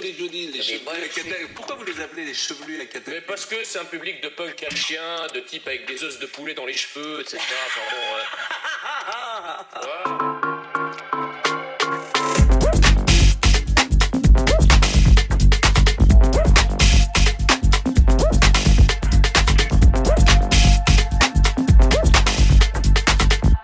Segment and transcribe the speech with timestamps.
[0.00, 4.22] Les chevelus Pourquoi vous les appelez les chevelus à Mais parce que c'est un public
[4.22, 7.38] de punk à chien, de type avec des os de poulet dans les cheveux, etc.
[7.66, 8.22] Enfin bon, euh,
[9.82, 10.44] voilà.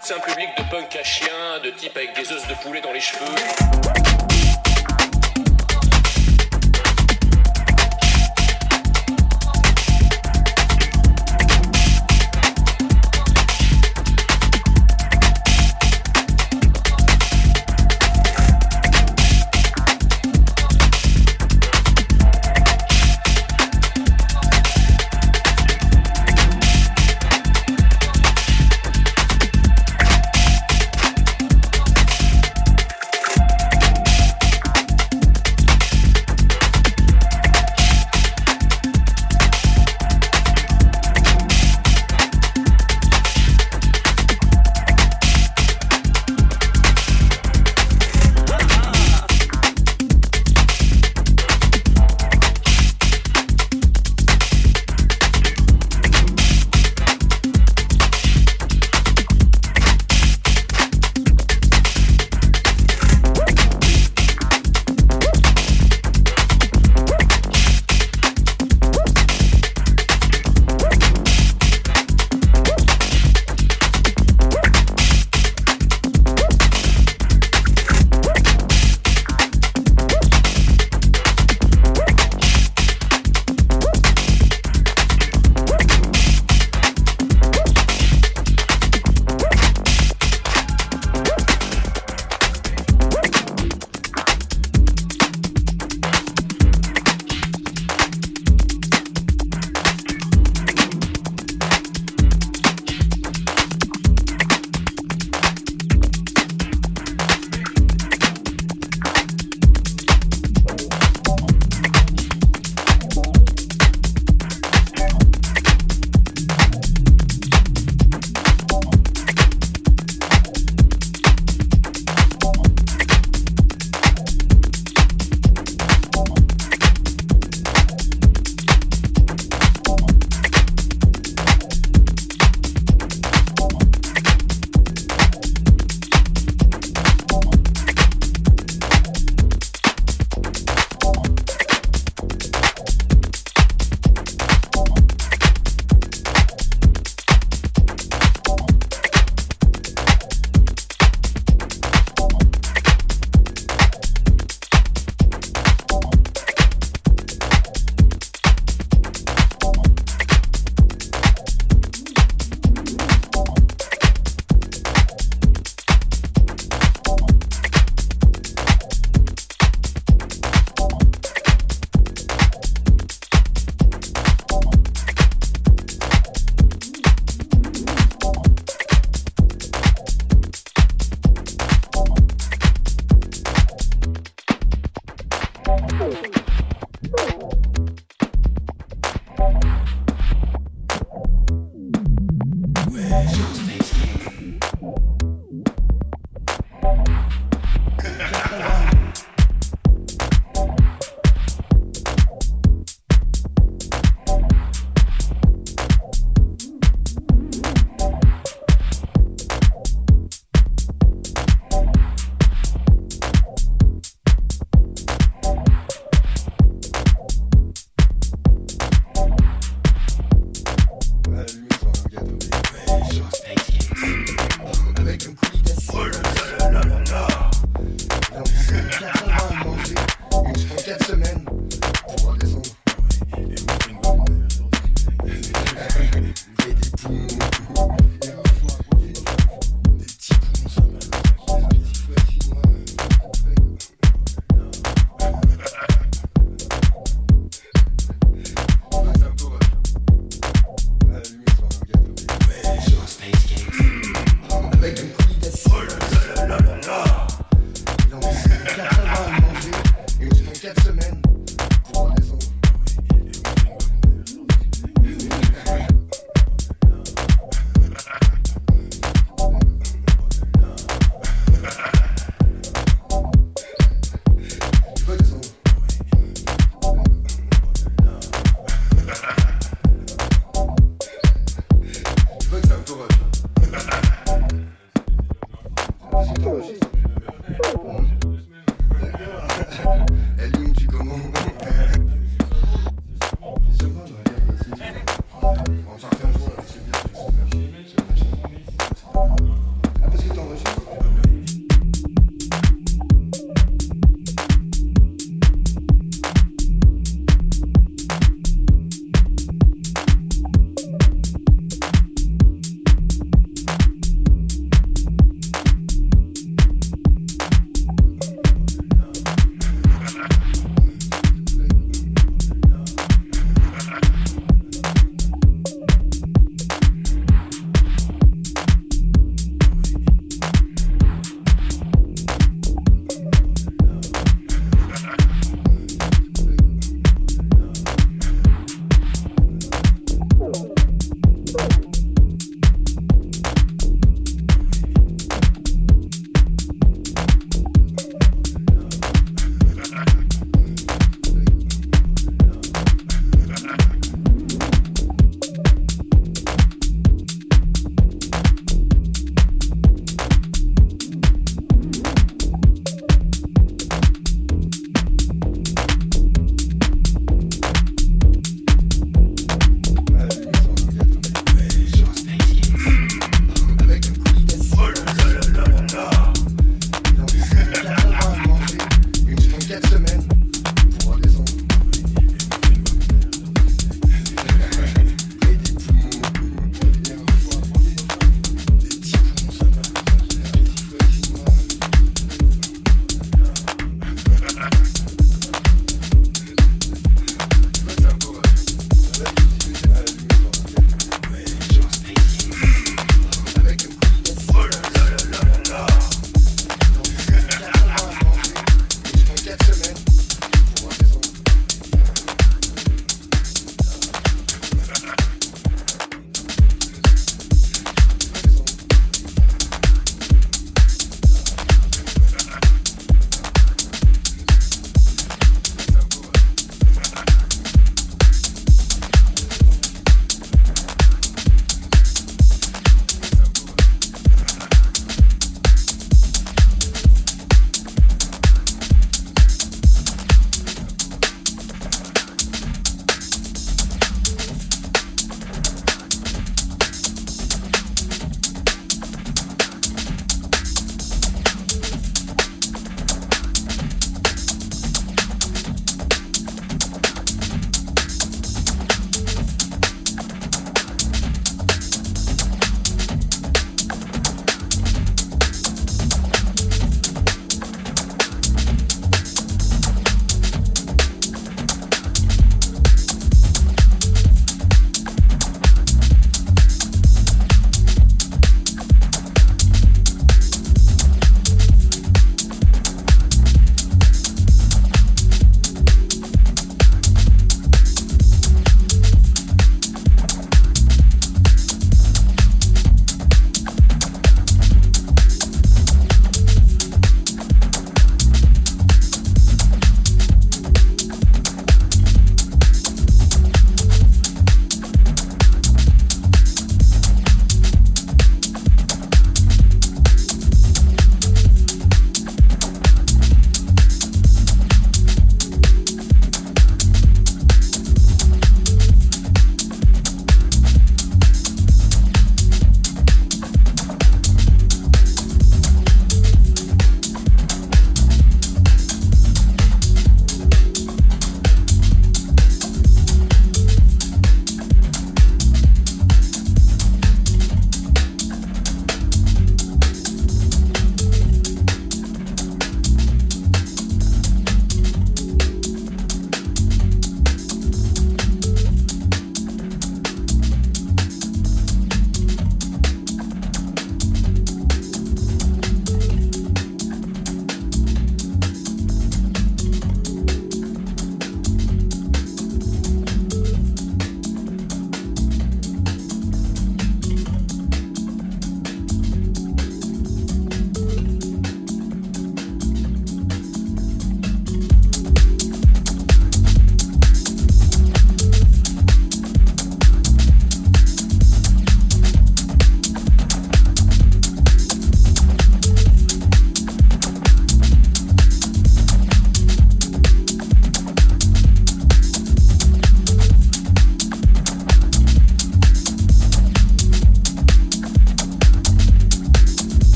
[0.00, 2.92] C'est un public de punk à chien, de type avec des os de poulet dans
[2.92, 3.57] les cheveux.